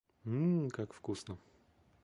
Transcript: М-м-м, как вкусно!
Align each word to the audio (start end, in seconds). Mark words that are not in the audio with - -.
М-м-м, 0.25 0.71
как 0.71 0.95
вкусно! 0.95 1.37